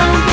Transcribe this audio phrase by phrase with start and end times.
[0.00, 0.29] don't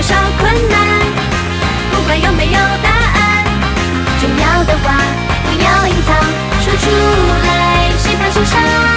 [0.00, 1.00] 多少困难
[1.92, 3.44] 不管有没有答案
[4.18, 4.98] 重要的话
[5.44, 6.16] 不要隐藏
[6.62, 6.88] 说出
[7.46, 8.89] 来谁怕受伤？